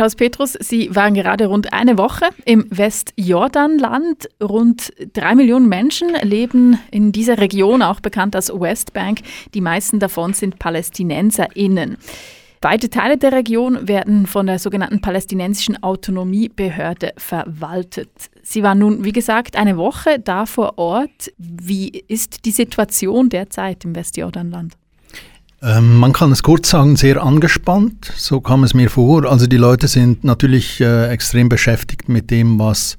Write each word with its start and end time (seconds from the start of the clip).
Klaus 0.00 0.16
Petrus, 0.16 0.54
Sie 0.54 0.96
waren 0.96 1.12
gerade 1.12 1.44
rund 1.44 1.74
eine 1.74 1.98
Woche 1.98 2.30
im 2.46 2.64
Westjordanland. 2.70 4.30
Rund 4.42 4.94
drei 5.12 5.34
Millionen 5.34 5.68
Menschen 5.68 6.14
leben 6.22 6.78
in 6.90 7.12
dieser 7.12 7.36
Region, 7.36 7.82
auch 7.82 8.00
bekannt 8.00 8.34
als 8.34 8.48
Westbank. 8.48 9.20
Die 9.52 9.60
meisten 9.60 10.00
davon 10.00 10.32
sind 10.32 10.58
PalästinenserInnen. 10.58 11.98
Weite 12.62 12.88
Teile 12.88 13.18
der 13.18 13.32
Region 13.32 13.88
werden 13.88 14.24
von 14.24 14.46
der 14.46 14.58
sogenannten 14.58 15.02
palästinensischen 15.02 15.82
Autonomiebehörde 15.82 17.12
verwaltet. 17.18 18.08
Sie 18.42 18.62
waren 18.62 18.78
nun, 18.78 19.04
wie 19.04 19.12
gesagt, 19.12 19.54
eine 19.54 19.76
Woche 19.76 20.18
da 20.18 20.46
vor 20.46 20.78
Ort. 20.78 21.30
Wie 21.36 21.90
ist 22.08 22.46
die 22.46 22.52
Situation 22.52 23.28
derzeit 23.28 23.84
im 23.84 23.94
Westjordanland? 23.94 24.78
Ähm, 25.62 25.96
man 25.96 26.12
kann 26.12 26.32
es 26.32 26.42
kurz 26.42 26.70
sagen, 26.70 26.96
sehr 26.96 27.22
angespannt, 27.22 28.12
so 28.16 28.40
kam 28.40 28.64
es 28.64 28.72
mir 28.72 28.88
vor. 28.88 29.26
Also 29.26 29.46
die 29.46 29.58
Leute 29.58 29.88
sind 29.88 30.24
natürlich 30.24 30.80
äh, 30.80 31.08
extrem 31.08 31.48
beschäftigt 31.50 32.08
mit 32.08 32.30
dem, 32.30 32.58
was 32.58 32.96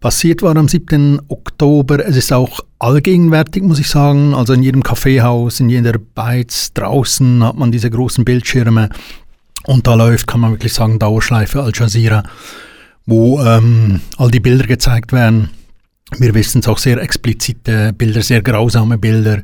passiert 0.00 0.42
war 0.42 0.56
am 0.56 0.68
7. 0.68 1.20
Oktober. 1.28 2.04
Es 2.04 2.16
ist 2.16 2.32
auch 2.32 2.60
allgegenwärtig, 2.78 3.62
muss 3.62 3.78
ich 3.78 3.88
sagen. 3.88 4.34
Also 4.34 4.54
in 4.54 4.62
jedem 4.62 4.82
Kaffeehaus, 4.82 5.60
in 5.60 5.68
jeder 5.68 5.98
Beiz 5.98 6.72
draußen 6.72 7.44
hat 7.44 7.56
man 7.56 7.70
diese 7.70 7.90
großen 7.90 8.24
Bildschirme 8.24 8.88
und 9.64 9.86
da 9.86 9.94
läuft, 9.94 10.26
kann 10.26 10.40
man 10.40 10.52
wirklich 10.52 10.72
sagen, 10.72 10.98
Dauerschleife 10.98 11.62
Al 11.62 11.72
Jazeera, 11.74 12.24
wo 13.06 13.40
ähm, 13.42 14.00
all 14.16 14.30
die 14.30 14.40
Bilder 14.40 14.66
gezeigt 14.66 15.12
werden 15.12 15.50
wir 16.18 16.34
wissen 16.34 16.60
es 16.60 16.68
auch 16.68 16.78
sehr 16.78 16.98
explizite 16.98 17.92
Bilder, 17.92 18.22
sehr 18.22 18.42
grausame 18.42 18.98
Bilder. 18.98 19.42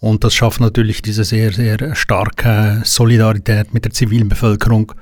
Und 0.00 0.24
das 0.24 0.34
schafft 0.34 0.60
natürlich 0.60 1.02
diese 1.02 1.24
sehr, 1.24 1.52
sehr 1.52 1.94
starke 1.94 2.82
Solidarität 2.84 3.74
mit 3.74 3.84
der 3.84 3.92
zivilen 3.92 4.28
Bevölkerung 4.28 4.92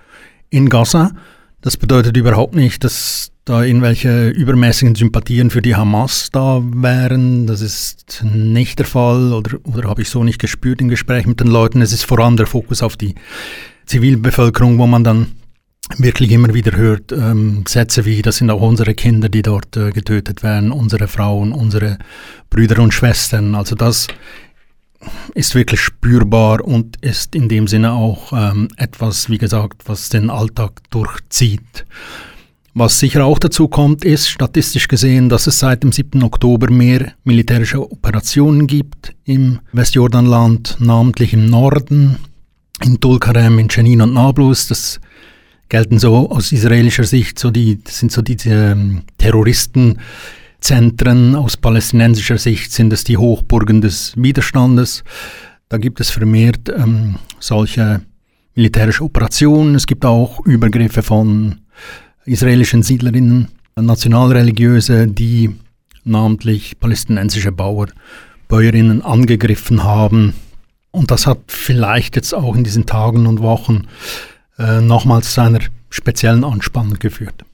in 0.50 0.68
Gaza. 0.68 1.12
Das 1.60 1.76
bedeutet 1.76 2.16
überhaupt 2.16 2.54
nicht, 2.54 2.84
dass 2.84 3.32
da 3.44 3.62
irgendwelche 3.62 4.28
übermäßigen 4.28 4.94
Sympathien 4.94 5.50
für 5.50 5.62
die 5.62 5.74
Hamas 5.74 6.28
da 6.30 6.60
wären. 6.62 7.46
Das 7.46 7.62
ist 7.62 8.22
nicht 8.22 8.78
der 8.78 8.86
Fall 8.86 9.32
oder, 9.32 9.58
oder 9.64 9.88
habe 9.88 10.02
ich 10.02 10.10
so 10.10 10.22
nicht 10.22 10.38
gespürt 10.38 10.80
im 10.80 10.88
Gespräch 10.88 11.26
mit 11.26 11.40
den 11.40 11.48
Leuten. 11.48 11.80
Es 11.80 11.92
ist 11.92 12.04
vor 12.04 12.18
allem 12.18 12.36
der 12.36 12.46
Fokus 12.46 12.82
auf 12.82 12.96
die 12.96 13.14
Zivilbevölkerung, 13.86 14.78
wo 14.78 14.86
man 14.86 15.02
dann 15.02 15.28
wirklich 15.96 16.30
immer 16.30 16.52
wieder 16.54 16.76
hört, 16.76 17.12
ähm, 17.12 17.64
Sätze 17.66 18.04
wie, 18.04 18.22
das 18.22 18.36
sind 18.36 18.50
auch 18.50 18.60
unsere 18.60 18.94
Kinder, 18.94 19.28
die 19.28 19.42
dort 19.42 19.76
äh, 19.76 19.90
getötet 19.90 20.42
werden, 20.42 20.70
unsere 20.70 21.08
Frauen, 21.08 21.52
unsere 21.52 21.98
Brüder 22.50 22.82
und 22.82 22.92
Schwestern. 22.92 23.54
Also 23.54 23.74
das 23.74 24.08
ist 25.34 25.54
wirklich 25.54 25.80
spürbar 25.80 26.64
und 26.64 26.96
ist 27.02 27.34
in 27.34 27.48
dem 27.48 27.68
Sinne 27.68 27.92
auch 27.92 28.32
ähm, 28.32 28.68
etwas, 28.76 29.30
wie 29.30 29.38
gesagt, 29.38 29.82
was 29.86 30.08
den 30.08 30.30
Alltag 30.30 30.82
durchzieht. 30.90 31.86
Was 32.74 32.98
sicher 33.00 33.24
auch 33.24 33.38
dazu 33.38 33.66
kommt, 33.66 34.04
ist 34.04 34.28
statistisch 34.28 34.86
gesehen, 34.86 35.28
dass 35.28 35.46
es 35.46 35.58
seit 35.58 35.82
dem 35.82 35.90
7. 35.90 36.22
Oktober 36.22 36.70
mehr 36.70 37.12
militärische 37.24 37.80
Operationen 37.80 38.66
gibt 38.66 39.14
im 39.24 39.60
Westjordanland, 39.72 40.76
namentlich 40.78 41.32
im 41.32 41.46
Norden, 41.46 42.18
in 42.84 43.00
Tulkarem, 43.00 43.58
in 43.58 43.68
Jenin 43.68 44.02
und 44.02 44.14
Nablus. 44.14 44.68
Das 44.68 45.00
gelten 45.68 45.98
so 45.98 46.30
aus 46.30 46.52
israelischer 46.52 47.04
Sicht 47.04 47.38
so 47.38 47.50
die, 47.50 47.78
sind 47.86 48.10
so 48.12 48.22
diese 48.22 48.72
ähm, 48.72 49.02
Terroristenzentren. 49.18 51.36
Aus 51.36 51.56
palästinensischer 51.56 52.38
Sicht 52.38 52.72
sind 52.72 52.92
es 52.92 53.04
die 53.04 53.16
Hochburgen 53.16 53.80
des 53.80 54.14
Widerstandes. 54.16 55.04
Da 55.68 55.78
gibt 55.78 56.00
es 56.00 56.10
vermehrt 56.10 56.68
ähm, 56.68 57.16
solche 57.38 58.00
militärische 58.54 59.04
Operationen. 59.04 59.74
Es 59.74 59.86
gibt 59.86 60.04
auch 60.04 60.44
Übergriffe 60.44 61.02
von 61.02 61.60
israelischen 62.24 62.82
Siedlerinnen, 62.82 63.48
Nationalreligiöse, 63.76 65.06
die 65.06 65.54
namentlich 66.04 66.80
palästinensische 66.80 67.52
Bauer, 67.52 67.86
Bäuerinnen 68.48 69.02
angegriffen 69.02 69.84
haben. 69.84 70.34
Und 70.90 71.10
das 71.10 71.26
hat 71.26 71.38
vielleicht 71.48 72.16
jetzt 72.16 72.34
auch 72.34 72.56
in 72.56 72.64
diesen 72.64 72.86
Tagen 72.86 73.26
und 73.26 73.40
Wochen 73.40 73.86
äh, 74.58 74.80
nochmals 74.80 75.34
zu 75.34 75.40
einer 75.40 75.60
speziellen 75.90 76.44
Anspannung 76.44 76.98
geführt. 76.98 77.44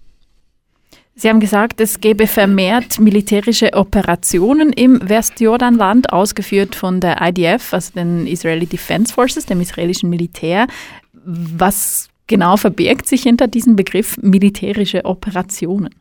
Sie 1.16 1.28
haben 1.28 1.38
gesagt, 1.38 1.80
es 1.80 2.00
gäbe 2.00 2.26
vermehrt 2.26 2.98
militärische 2.98 3.74
Operationen 3.74 4.72
im 4.72 5.08
Westjordanland, 5.08 6.12
ausgeführt 6.12 6.74
von 6.74 7.00
der 7.00 7.22
IDF, 7.22 7.72
also 7.72 7.92
den 7.92 8.26
Israeli 8.26 8.66
Defense 8.66 9.14
Forces, 9.14 9.46
dem 9.46 9.60
israelischen 9.60 10.10
Militär. 10.10 10.66
Was 11.12 12.08
genau 12.26 12.56
verbirgt 12.56 13.06
sich 13.06 13.22
hinter 13.22 13.46
diesem 13.46 13.76
Begriff 13.76 14.16
militärische 14.20 15.04
Operationen? 15.04 15.94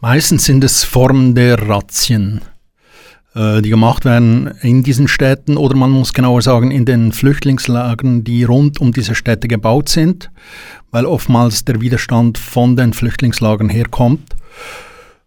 Meistens 0.00 0.44
sind 0.44 0.64
es 0.64 0.82
Formen 0.82 1.36
der 1.36 1.68
Razzien. 1.68 2.40
Äh, 3.34 3.62
die 3.62 3.70
gemacht 3.70 4.04
werden 4.04 4.50
in 4.60 4.82
diesen 4.82 5.08
Städten 5.08 5.56
oder 5.56 5.74
man 5.74 5.90
muss 5.90 6.12
genauer 6.12 6.42
sagen 6.42 6.70
in 6.70 6.84
den 6.84 7.12
Flüchtlingslagern, 7.12 8.24
die 8.24 8.44
rund 8.44 8.78
um 8.80 8.92
diese 8.92 9.14
Städte 9.14 9.48
gebaut 9.48 9.88
sind, 9.88 10.30
weil 10.90 11.06
oftmals 11.06 11.64
der 11.64 11.80
Widerstand 11.80 12.36
von 12.36 12.76
den 12.76 12.92
Flüchtlingslagern 12.92 13.70
herkommt. 13.70 14.34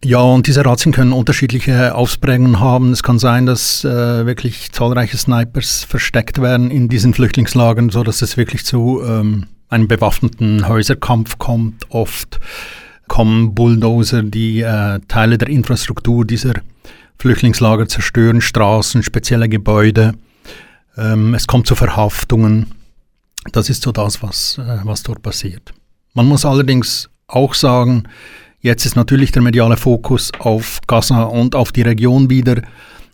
Ja, 0.03 0.19
und 0.19 0.45
diese 0.45 0.63
Razzien 0.63 0.93
können 0.93 1.13
unterschiedliche 1.13 1.95
Ausprägungen 1.95 2.59
haben. 2.59 2.91
Es 2.91 3.01
kann 3.01 3.17
sein, 3.17 3.47
dass 3.47 3.83
äh, 3.83 4.25
wirklich 4.27 4.71
zahlreiche 4.71 5.17
Snipers 5.17 5.83
versteckt 5.83 6.39
werden 6.39 6.69
in 6.69 6.89
diesen 6.89 7.15
Flüchtlingslagern, 7.15 7.89
so 7.89 8.03
dass 8.03 8.21
es 8.21 8.37
wirklich 8.37 8.65
zu 8.65 9.01
ähm, 9.03 9.47
einem 9.67 9.87
bewaffneten 9.87 10.67
Häuserkampf 10.67 11.39
kommt. 11.39 11.89
Oft 11.89 12.39
kommen 13.07 13.55
Bulldozer, 13.55 14.21
die 14.21 14.61
äh, 14.61 14.99
Teile 15.07 15.39
der 15.39 15.49
Infrastruktur 15.49 16.23
dieser 16.23 16.53
Flüchtlingslager 17.19 17.87
zerstören 17.87 18.41
Straßen, 18.41 19.03
spezielle 19.03 19.49
Gebäude. 19.49 20.13
Ähm, 20.97 21.33
es 21.33 21.47
kommt 21.47 21.67
zu 21.67 21.75
Verhaftungen. 21.75 22.67
Das 23.51 23.69
ist 23.69 23.83
so 23.83 23.91
das, 23.91 24.21
was, 24.21 24.57
äh, 24.57 24.79
was 24.83 25.03
dort 25.03 25.21
passiert. 25.21 25.73
Man 26.13 26.27
muss 26.27 26.45
allerdings 26.45 27.09
auch 27.27 27.53
sagen, 27.53 28.03
jetzt 28.61 28.85
ist 28.85 28.95
natürlich 28.95 29.31
der 29.31 29.41
mediale 29.41 29.77
Fokus 29.77 30.31
auf 30.39 30.79
Gaza 30.87 31.23
und 31.23 31.55
auf 31.55 31.71
die 31.71 31.81
Region 31.81 32.29
wieder. 32.29 32.61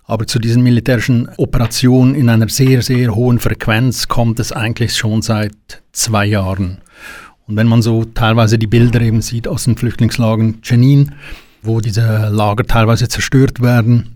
Aber 0.06 0.28
zu 0.28 0.40
diesen 0.40 0.64
militärischen 0.64 1.30
Operationen 1.38 2.16
in 2.16 2.30
einer 2.30 2.50
sehr, 2.50 2.82
sehr 2.82 3.16
hohen 3.16 3.40
Frequenz 3.40 4.08
kommt 4.08 4.40
es 4.40 4.52
eigentlich 4.52 4.96
schon 4.96 5.22
seit 5.22 5.84
zwei 5.94 6.26
Jahren. 6.26 6.80
Und 7.48 7.56
wenn 7.56 7.68
man 7.68 7.82
so 7.82 8.06
teilweise 8.06 8.58
die 8.58 8.68
Bilder 8.68 9.02
eben 9.02 9.22
sieht 9.22 9.48
aus 9.48 9.66
den 9.66 9.78
Flüchtlingslagern 9.78 10.60
Jenin, 10.64 11.14
wo 11.62 11.82
diese 11.82 12.30
Lager 12.30 12.66
teilweise 12.66 13.08
zerstört 13.08 13.62
werden, 13.62 14.16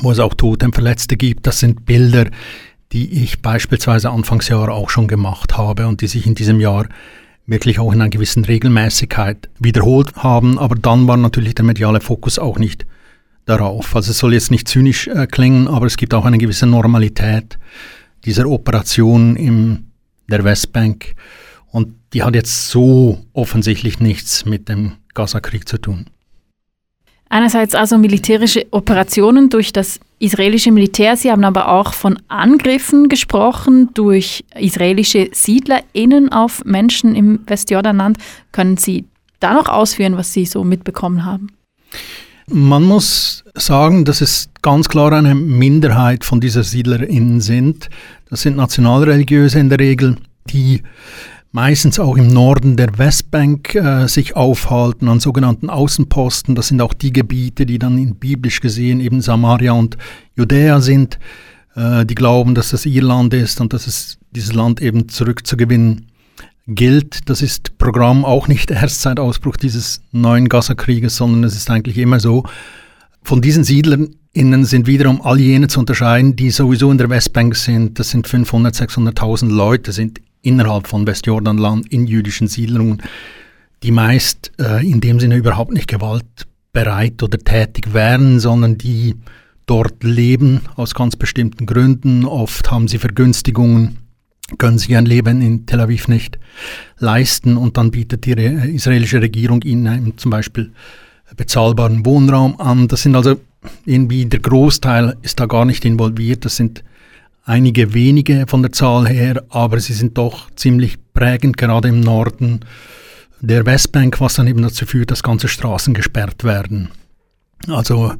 wo 0.00 0.10
es 0.10 0.18
auch 0.18 0.34
Tote 0.34 0.66
und 0.66 0.74
Verletzte 0.74 1.16
gibt. 1.16 1.46
Das 1.46 1.60
sind 1.60 1.86
Bilder, 1.86 2.26
die 2.92 3.22
ich 3.22 3.42
beispielsweise 3.42 4.10
Anfangsjahr 4.10 4.70
auch 4.70 4.90
schon 4.90 5.08
gemacht 5.08 5.56
habe 5.56 5.86
und 5.86 6.00
die 6.00 6.06
sich 6.06 6.26
in 6.26 6.34
diesem 6.34 6.60
Jahr 6.60 6.86
wirklich 7.46 7.78
auch 7.78 7.92
in 7.92 8.00
einer 8.00 8.10
gewissen 8.10 8.44
Regelmäßigkeit 8.44 9.48
wiederholt 9.58 10.16
haben. 10.16 10.58
Aber 10.58 10.74
dann 10.74 11.06
war 11.06 11.16
natürlich 11.16 11.54
der 11.54 11.64
mediale 11.64 12.00
Fokus 12.00 12.38
auch 12.38 12.58
nicht 12.58 12.86
darauf. 13.44 13.94
Also 13.94 14.10
es 14.10 14.18
soll 14.18 14.34
jetzt 14.34 14.50
nicht 14.50 14.68
zynisch 14.68 15.06
äh, 15.06 15.26
klingen, 15.26 15.68
aber 15.68 15.86
es 15.86 15.96
gibt 15.96 16.14
auch 16.14 16.24
eine 16.24 16.38
gewisse 16.38 16.66
Normalität 16.66 17.58
dieser 18.24 18.46
Operation 18.46 19.36
in 19.36 19.92
der 20.28 20.44
Westbank. 20.44 21.14
Und 21.70 21.94
die 22.12 22.22
hat 22.22 22.34
jetzt 22.34 22.68
so 22.68 23.24
offensichtlich 23.32 24.00
nichts 24.00 24.44
mit 24.44 24.68
dem 24.68 24.92
Gaza-Krieg 25.14 25.68
zu 25.68 25.78
tun. 25.78 26.06
Einerseits 27.36 27.74
also 27.74 27.98
militärische 27.98 28.64
Operationen 28.70 29.50
durch 29.50 29.70
das 29.70 30.00
israelische 30.20 30.72
Militär. 30.72 31.18
Sie 31.18 31.30
haben 31.30 31.44
aber 31.44 31.68
auch 31.68 31.92
von 31.92 32.18
Angriffen 32.28 33.10
gesprochen 33.10 33.90
durch 33.92 34.42
israelische 34.58 35.28
SiedlerInnen 35.32 36.32
auf 36.32 36.64
Menschen 36.64 37.14
im 37.14 37.40
Westjordanland. 37.46 38.16
Können 38.52 38.78
Sie 38.78 39.04
da 39.38 39.52
noch 39.52 39.68
ausführen, 39.68 40.16
was 40.16 40.32
Sie 40.32 40.46
so 40.46 40.64
mitbekommen 40.64 41.26
haben? 41.26 41.48
Man 42.46 42.84
muss 42.84 43.44
sagen, 43.54 44.06
dass 44.06 44.22
es 44.22 44.48
ganz 44.62 44.88
klar 44.88 45.12
eine 45.12 45.34
Minderheit 45.34 46.24
von 46.24 46.40
dieser 46.40 46.62
SiedlerInnen 46.62 47.42
sind. 47.42 47.90
Das 48.30 48.40
sind 48.40 48.56
Nationalreligiöse 48.56 49.58
in 49.58 49.68
der 49.68 49.78
Regel, 49.78 50.16
die 50.48 50.82
meistens 51.52 51.98
auch 51.98 52.16
im 52.16 52.28
Norden 52.28 52.76
der 52.76 52.98
Westbank 52.98 53.74
äh, 53.74 54.06
sich 54.08 54.36
aufhalten, 54.36 55.08
an 55.08 55.20
sogenannten 55.20 55.70
Außenposten. 55.70 56.54
Das 56.54 56.68
sind 56.68 56.80
auch 56.80 56.94
die 56.94 57.12
Gebiete, 57.12 57.66
die 57.66 57.78
dann 57.78 57.98
in 57.98 58.16
biblisch 58.16 58.60
gesehen 58.60 59.00
eben 59.00 59.20
Samaria 59.20 59.72
und 59.72 59.96
Judäa 60.36 60.80
sind. 60.80 61.18
Äh, 61.74 62.04
die 62.06 62.14
glauben, 62.14 62.54
dass 62.54 62.70
das 62.70 62.86
ihr 62.86 63.02
Land 63.02 63.34
ist 63.34 63.60
und 63.60 63.72
dass 63.72 63.86
es 63.86 64.18
dieses 64.32 64.54
Land 64.54 64.80
eben 64.80 65.08
zurückzugewinnen 65.08 66.06
gilt. 66.66 67.28
Das 67.28 67.42
ist 67.42 67.78
Programm 67.78 68.24
auch 68.24 68.48
nicht 68.48 68.70
erst 68.72 69.02
seit 69.02 69.20
Ausbruch 69.20 69.56
dieses 69.56 70.00
neuen 70.12 70.48
Gaza-Krieges, 70.48 71.16
sondern 71.16 71.44
es 71.44 71.56
ist 71.56 71.70
eigentlich 71.70 71.98
immer 71.98 72.20
so. 72.20 72.44
Von 73.22 73.40
diesen 73.42 73.64
SiedlerInnen 73.64 74.64
sind 74.64 74.86
wiederum 74.86 75.20
all 75.20 75.40
jene 75.40 75.68
zu 75.68 75.80
unterscheiden, 75.80 76.36
die 76.36 76.50
sowieso 76.50 76.90
in 76.92 76.98
der 76.98 77.10
Westbank 77.10 77.56
sind. 77.56 77.98
Das 77.98 78.10
sind 78.10 78.28
500, 78.28 78.74
600.000 78.74 79.48
Leute, 79.48 79.92
sind 79.92 80.20
innerhalb 80.46 80.86
von 80.86 81.06
Westjordanland 81.06 81.92
in 81.92 82.06
jüdischen 82.06 82.48
Siedlungen. 82.48 83.02
die 83.82 83.90
meist 83.90 84.52
äh, 84.58 84.88
in 84.88 85.00
dem 85.00 85.20
Sinne 85.20 85.36
überhaupt 85.36 85.72
nicht 85.72 85.86
gewaltbereit 85.86 87.22
oder 87.22 87.38
tätig 87.38 87.92
wären, 87.92 88.40
sondern 88.40 88.78
die 88.78 89.16
dort 89.66 90.02
leben 90.02 90.62
aus 90.76 90.94
ganz 90.94 91.14
bestimmten 91.16 91.66
Gründen. 91.66 92.24
Oft 92.24 92.70
haben 92.70 92.88
sie 92.88 92.98
Vergünstigungen, 92.98 93.98
können 94.58 94.78
sich 94.78 94.96
ein 94.96 95.06
Leben 95.06 95.42
in 95.42 95.66
Tel 95.66 95.80
Aviv 95.80 96.08
nicht 96.08 96.38
leisten 96.98 97.56
und 97.56 97.76
dann 97.76 97.90
bietet 97.90 98.24
die 98.24 98.32
israelische 98.32 99.20
Regierung 99.20 99.62
ihnen 99.62 100.14
zum 100.16 100.30
Beispiel 100.30 100.72
bezahlbaren 101.36 102.06
Wohnraum 102.06 102.58
an. 102.60 102.88
Das 102.88 103.02
sind 103.02 103.14
also 103.14 103.36
irgendwie 103.84 104.24
der 104.26 104.40
Großteil 104.40 105.16
ist 105.22 105.40
da 105.40 105.46
gar 105.46 105.64
nicht 105.64 105.84
involviert. 105.84 106.44
Das 106.44 106.56
sind 106.56 106.84
einige 107.46 107.94
wenige 107.94 108.44
von 108.46 108.62
der 108.62 108.72
Zahl 108.72 109.08
her, 109.08 109.42
aber 109.48 109.80
sie 109.80 109.94
sind 109.94 110.18
doch 110.18 110.50
ziemlich 110.56 110.96
prägend, 111.14 111.56
gerade 111.56 111.88
im 111.88 112.00
Norden 112.00 112.60
der 113.40 113.64
Westbank, 113.64 114.20
was 114.20 114.34
dann 114.34 114.48
eben 114.48 114.62
dazu 114.62 114.84
führt, 114.84 115.10
dass 115.10 115.22
ganze 115.22 115.48
Straßen 115.48 115.94
gesperrt 115.94 116.44
werden. 116.44 116.90
Also, 117.68 118.12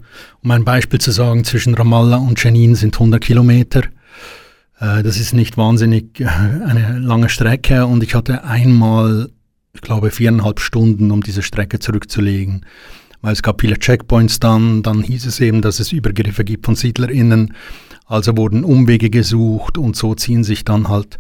um 0.42 0.50
ein 0.50 0.64
Beispiel 0.64 1.00
zu 1.00 1.10
sagen, 1.10 1.44
zwischen 1.44 1.74
Ramallah 1.74 2.16
und 2.16 2.42
Jenin 2.42 2.74
sind 2.74 2.94
100 2.94 3.22
Kilometer. 3.22 3.82
Äh, 4.80 5.02
das 5.02 5.18
ist 5.18 5.34
nicht 5.34 5.56
wahnsinnig 5.56 6.20
äh, 6.20 6.26
eine 6.26 6.98
lange 6.98 7.28
Strecke 7.28 7.86
und 7.86 8.02
ich 8.02 8.14
hatte 8.14 8.44
einmal, 8.44 9.30
ich 9.74 9.80
glaube, 9.82 10.10
viereinhalb 10.10 10.60
Stunden, 10.60 11.10
um 11.10 11.22
diese 11.22 11.42
Strecke 11.42 11.80
zurückzulegen. 11.80 12.64
Weil 13.22 13.32
es 13.32 13.42
gab 13.42 13.60
viele 13.60 13.78
Checkpoints 13.78 14.40
dann, 14.40 14.82
dann 14.82 15.02
hieß 15.02 15.26
es 15.26 15.40
eben, 15.40 15.60
dass 15.62 15.80
es 15.80 15.92
Übergriffe 15.92 16.44
gibt 16.44 16.66
von 16.66 16.76
SiedlerInnen. 16.76 17.54
Also 18.06 18.36
wurden 18.36 18.64
Umwege 18.64 19.10
gesucht 19.10 19.78
und 19.78 19.96
so 19.96 20.14
ziehen 20.14 20.44
sich 20.44 20.64
dann 20.64 20.88
halt 20.88 21.18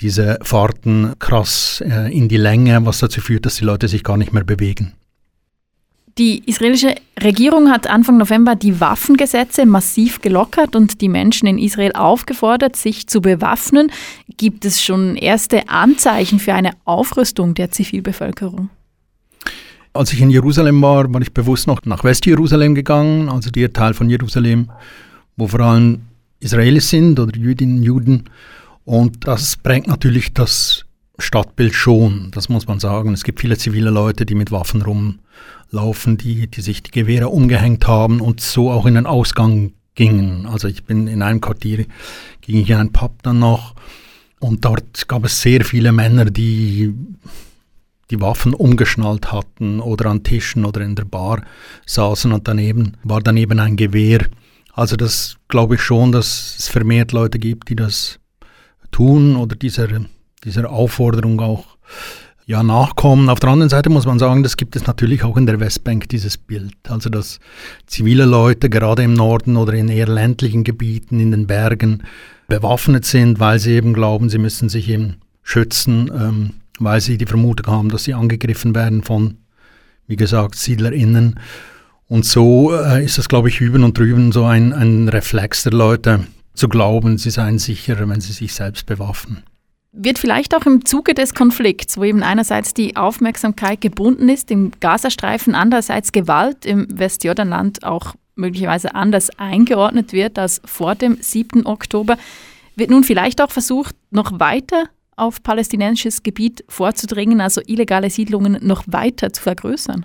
diese 0.00 0.38
Fahrten 0.42 1.14
krass 1.18 1.82
äh, 1.86 2.16
in 2.16 2.28
die 2.28 2.36
Länge, 2.36 2.84
was 2.86 2.98
dazu 2.98 3.20
führt, 3.20 3.46
dass 3.46 3.56
die 3.56 3.64
Leute 3.64 3.88
sich 3.88 4.02
gar 4.04 4.16
nicht 4.16 4.32
mehr 4.32 4.44
bewegen. 4.44 4.94
Die 6.18 6.46
israelische 6.46 6.94
Regierung 7.22 7.70
hat 7.70 7.86
Anfang 7.86 8.18
November 8.18 8.54
die 8.54 8.80
Waffengesetze 8.80 9.64
massiv 9.64 10.20
gelockert 10.20 10.76
und 10.76 11.00
die 11.00 11.08
Menschen 11.08 11.46
in 11.46 11.56
Israel 11.56 11.92
aufgefordert, 11.94 12.76
sich 12.76 13.06
zu 13.06 13.22
bewaffnen. 13.22 13.90
Gibt 14.36 14.66
es 14.66 14.82
schon 14.82 15.16
erste 15.16 15.70
Anzeichen 15.70 16.38
für 16.38 16.52
eine 16.52 16.72
Aufrüstung 16.84 17.54
der 17.54 17.70
Zivilbevölkerung? 17.70 18.68
Als 19.94 20.12
ich 20.12 20.20
in 20.20 20.28
Jerusalem 20.28 20.82
war, 20.82 21.12
war 21.12 21.22
ich 21.22 21.32
bewusst 21.32 21.66
noch 21.66 21.80
nach 21.84 22.04
Westjerusalem 22.04 22.74
gegangen, 22.74 23.30
also 23.30 23.50
der 23.50 23.72
Teil 23.72 23.94
von 23.94 24.10
Jerusalem, 24.10 24.70
wo 25.36 25.46
vor 25.46 25.60
allem 25.60 26.02
Israelis 26.42 26.90
sind 26.90 27.18
oder 27.20 27.36
Jüdinnen 27.38 27.78
und 27.78 27.82
Juden. 27.82 28.24
Und 28.84 29.26
das 29.26 29.56
prägt 29.56 29.86
natürlich 29.86 30.32
das 30.34 30.84
Stadtbild 31.18 31.74
schon, 31.74 32.30
das 32.32 32.48
muss 32.48 32.66
man 32.66 32.80
sagen. 32.80 33.12
Es 33.12 33.22
gibt 33.22 33.40
viele 33.40 33.56
zivile 33.56 33.90
Leute, 33.90 34.26
die 34.26 34.34
mit 34.34 34.50
Waffen 34.50 34.82
rumlaufen, 34.82 36.16
die, 36.16 36.48
die 36.48 36.60
sich 36.60 36.82
die 36.82 36.90
Gewehre 36.90 37.28
umgehängt 37.28 37.86
haben 37.86 38.20
und 38.20 38.40
so 38.40 38.70
auch 38.70 38.86
in 38.86 38.94
den 38.94 39.06
Ausgang 39.06 39.72
gingen. 39.94 40.46
Also 40.46 40.68
ich 40.68 40.84
bin 40.84 41.06
in 41.06 41.22
einem 41.22 41.40
Quartier, 41.40 41.86
ging 42.40 42.60
ich 42.60 42.70
in 42.70 42.76
einen 42.76 42.92
Pub 42.92 43.22
dann 43.22 43.38
noch 43.38 43.74
und 44.40 44.64
dort 44.64 45.06
gab 45.06 45.24
es 45.24 45.40
sehr 45.40 45.64
viele 45.64 45.92
Männer, 45.92 46.24
die 46.24 46.94
die 48.10 48.20
Waffen 48.20 48.52
umgeschnallt 48.52 49.32
hatten 49.32 49.80
oder 49.80 50.10
an 50.10 50.22
Tischen 50.22 50.64
oder 50.64 50.80
in 50.80 50.94
der 50.94 51.04
Bar 51.04 51.42
saßen 51.86 52.32
und 52.32 52.48
daneben 52.48 52.96
war 53.04 53.20
daneben 53.20 53.58
ein 53.60 53.76
Gewehr. 53.76 54.26
Also 54.72 54.96
das 54.96 55.36
glaube 55.48 55.76
ich 55.76 55.82
schon, 55.82 56.12
dass 56.12 56.56
es 56.58 56.68
vermehrt 56.68 57.12
Leute 57.12 57.38
gibt, 57.38 57.68
die 57.68 57.76
das 57.76 58.18
tun 58.90 59.36
oder 59.36 59.56
dieser 59.56 59.88
dieser 60.44 60.70
Aufforderung 60.70 61.40
auch 61.40 61.64
ja, 62.44 62.62
nachkommen. 62.62 63.28
Auf 63.28 63.38
der 63.40 63.50
anderen 63.50 63.70
Seite 63.70 63.88
muss 63.88 64.04
man 64.04 64.18
sagen, 64.18 64.42
das 64.42 64.56
gibt 64.56 64.74
es 64.74 64.86
natürlich 64.86 65.22
auch 65.22 65.36
in 65.36 65.46
der 65.46 65.60
Westbank, 65.60 66.08
dieses 66.08 66.36
Bild. 66.36 66.74
Also, 66.88 67.08
dass 67.08 67.38
zivile 67.86 68.24
Leute 68.24 68.68
gerade 68.68 69.02
im 69.02 69.14
Norden 69.14 69.56
oder 69.56 69.74
in 69.74 69.88
eher 69.88 70.08
ländlichen 70.08 70.64
Gebieten, 70.64 71.20
in 71.20 71.30
den 71.30 71.46
Bergen, 71.46 72.02
bewaffnet 72.48 73.04
sind, 73.04 73.38
weil 73.38 73.58
sie 73.58 73.72
eben 73.72 73.94
glauben, 73.94 74.28
sie 74.28 74.38
müssen 74.38 74.68
sich 74.68 74.88
eben 74.88 75.18
schützen, 75.42 76.10
ähm, 76.12 76.50
weil 76.78 77.00
sie 77.00 77.16
die 77.16 77.26
Vermutung 77.26 77.72
haben, 77.72 77.88
dass 77.88 78.04
sie 78.04 78.14
angegriffen 78.14 78.74
werden 78.74 79.02
von, 79.02 79.38
wie 80.08 80.16
gesagt, 80.16 80.56
SiedlerInnen. 80.56 81.38
Und 82.12 82.26
so 82.26 82.74
äh, 82.74 83.02
ist 83.02 83.16
das, 83.16 83.26
glaube 83.26 83.48
ich, 83.48 83.62
üben 83.62 83.84
und 83.84 83.96
drüben 83.96 84.32
so 84.32 84.44
ein, 84.44 84.74
ein 84.74 85.08
Reflex 85.08 85.62
der 85.62 85.72
Leute, 85.72 86.26
zu 86.52 86.68
glauben, 86.68 87.16
sie 87.16 87.30
seien 87.30 87.58
sicherer, 87.58 88.06
wenn 88.06 88.20
sie 88.20 88.34
sich 88.34 88.52
selbst 88.52 88.84
bewaffnen. 88.84 89.44
Wird 89.92 90.18
vielleicht 90.18 90.54
auch 90.54 90.66
im 90.66 90.84
Zuge 90.84 91.14
des 91.14 91.32
Konflikts, 91.32 91.96
wo 91.96 92.04
eben 92.04 92.22
einerseits 92.22 92.74
die 92.74 92.96
Aufmerksamkeit 92.96 93.80
gebunden 93.80 94.28
ist 94.28 94.50
im 94.50 94.72
Gazastreifen, 94.78 95.54
andererseits 95.54 96.12
Gewalt 96.12 96.66
im 96.66 96.86
Westjordanland 96.90 97.82
auch 97.82 98.14
möglicherweise 98.34 98.94
anders 98.94 99.30
eingeordnet 99.38 100.12
wird 100.12 100.38
als 100.38 100.60
vor 100.66 100.94
dem 100.94 101.16
7. 101.18 101.64
Oktober, 101.64 102.18
wird 102.76 102.90
nun 102.90 103.04
vielleicht 103.04 103.40
auch 103.40 103.50
versucht, 103.50 103.96
noch 104.10 104.38
weiter 104.38 104.84
auf 105.16 105.42
palästinensisches 105.42 106.22
Gebiet 106.22 106.62
vorzudringen, 106.68 107.40
also 107.40 107.62
illegale 107.64 108.10
Siedlungen 108.10 108.58
noch 108.60 108.84
weiter 108.86 109.32
zu 109.32 109.40
vergrößern? 109.40 110.04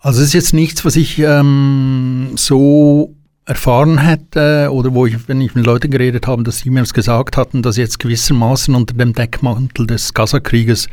Also 0.00 0.20
es 0.20 0.28
ist 0.28 0.34
jetzt 0.34 0.54
nichts, 0.54 0.84
was 0.84 0.94
ich 0.94 1.18
ähm, 1.18 2.32
so 2.36 3.14
erfahren 3.48 3.98
hätte 3.98 4.68
oder 4.70 4.94
wo 4.94 5.06
ich, 5.06 5.26
wenn 5.26 5.40
ich 5.40 5.54
mit 5.54 5.64
Leuten 5.64 5.90
geredet 5.90 6.26
habe, 6.26 6.42
dass 6.42 6.58
sie 6.58 6.70
mir 6.70 6.80
das 6.80 6.92
gesagt 6.92 7.36
hatten, 7.36 7.62
dass 7.62 7.78
jetzt 7.78 7.98
gewissermaßen 7.98 8.74
unter 8.74 8.94
dem 8.94 9.14
Deckmantel 9.14 9.86
des 9.86 10.12
Gaza-Krieges 10.12 10.88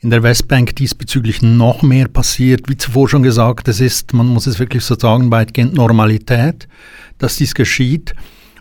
in 0.00 0.10
der 0.10 0.22
Westbank 0.22 0.74
diesbezüglich 0.76 1.40
noch 1.42 1.82
mehr 1.82 2.08
passiert. 2.08 2.68
Wie 2.68 2.76
zuvor 2.76 3.08
schon 3.08 3.22
gesagt, 3.22 3.68
es 3.68 3.80
ist, 3.80 4.12
man 4.12 4.26
muss 4.26 4.48
es 4.48 4.58
wirklich 4.58 4.84
so 4.84 4.98
sagen, 4.98 5.30
weitgehend 5.30 5.74
Normalität, 5.74 6.66
dass 7.18 7.36
dies 7.36 7.54
geschieht. 7.54 8.14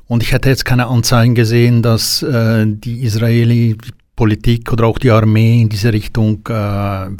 Und 0.05 0.21
ich 0.21 0.31
hätte 0.33 0.49
jetzt 0.49 0.65
keine 0.65 0.87
Anzeigen 0.87 1.35
gesehen, 1.35 1.81
dass 1.81 2.21
äh, 2.21 2.65
die 2.67 3.01
Israeli 3.01 3.75
Politik 4.15 4.71
oder 4.71 4.85
auch 4.85 4.99
die 4.99 5.09
Armee 5.09 5.61
in 5.61 5.69
diese 5.69 5.91
Richtung 5.91 6.47
äh, 6.47 6.51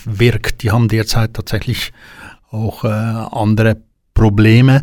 wirkt. 0.06 0.62
Die 0.62 0.70
haben 0.70 0.88
derzeit 0.88 1.34
tatsächlich 1.34 1.92
auch 2.52 2.84
äh, 2.84 2.88
andere 2.88 3.78
Probleme. 4.14 4.82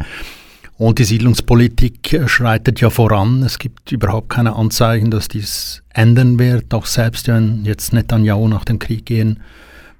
Und 0.76 1.00
die 1.00 1.04
Siedlungspolitik 1.04 2.12
äh, 2.12 2.28
schreitet 2.28 2.80
ja 2.80 2.90
voran. 2.90 3.42
Es 3.42 3.58
gibt 3.58 3.92
überhaupt 3.92 4.30
keine 4.30 4.54
Anzeichen, 4.54 5.10
dass 5.10 5.28
dies 5.28 5.82
ändern 5.90 6.38
wird. 6.38 6.72
Auch 6.72 6.86
selbst 6.86 7.28
wenn 7.28 7.64
jetzt 7.64 7.92
Netanyahu 7.92 8.48
nach 8.48 8.64
dem 8.64 8.78
Krieg 8.78 9.06
gehen 9.06 9.40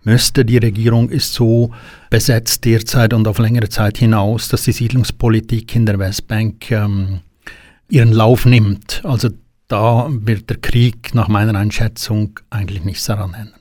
müsste. 0.05 0.44
Die 0.44 0.59
Regierung 0.59 1.11
ist 1.11 1.35
so 1.35 1.73
besetzt 2.10 2.65
derzeit 2.65 3.13
und 3.13 3.29
auf 3.29 3.39
längere 3.39 3.69
Zeit 3.69 3.98
hinaus, 3.98 4.48
dass 4.48 4.63
die 4.63 4.72
Siedlungspolitik 4.72 5.75
in 5.75 5.84
der 5.84 5.98
Westbank 5.98 6.70
ähm, 6.70 7.20
ihren 7.89 8.13
Lauf 8.13 8.46
nimmt. 8.46 9.03
Also 9.05 9.31
da 9.67 10.08
wird 10.10 10.48
der 10.48 10.58
Krieg 10.58 11.15
nach 11.15 11.29
meiner 11.29 11.58
Einschätzung 11.58 12.41
eigentlich 12.51 12.84
nichts 12.84 13.05
daran 13.05 13.34
ändern. 13.34 13.57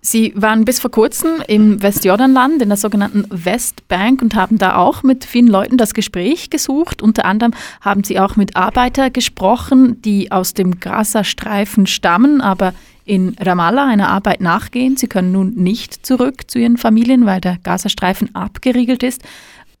Sie 0.00 0.32
waren 0.36 0.64
bis 0.64 0.78
vor 0.78 0.90
kurzem 0.90 1.42
im 1.48 1.82
Westjordanland, 1.82 2.62
in 2.62 2.68
der 2.68 2.78
sogenannten 2.78 3.24
Westbank 3.30 4.22
und 4.22 4.36
haben 4.36 4.56
da 4.56 4.76
auch 4.76 5.02
mit 5.02 5.24
vielen 5.24 5.48
Leuten 5.48 5.76
das 5.76 5.92
Gespräch 5.92 6.50
gesucht. 6.50 7.02
Unter 7.02 7.24
anderem 7.24 7.52
haben 7.80 8.04
Sie 8.04 8.20
auch 8.20 8.36
mit 8.36 8.54
Arbeitern 8.56 9.12
gesprochen, 9.12 10.00
die 10.02 10.30
aus 10.30 10.54
dem 10.54 10.78
Gazastreifen 10.78 11.86
stammen, 11.86 12.40
aber 12.40 12.74
in 13.04 13.34
Ramallah 13.40 13.88
einer 13.88 14.08
Arbeit 14.08 14.40
nachgehen. 14.40 14.96
Sie 14.96 15.08
können 15.08 15.32
nun 15.32 15.54
nicht 15.54 16.06
zurück 16.06 16.48
zu 16.48 16.58
ihren 16.60 16.76
Familien, 16.76 17.26
weil 17.26 17.40
der 17.40 17.58
Gazastreifen 17.62 18.34
abgeriegelt 18.34 19.02
ist. 19.02 19.22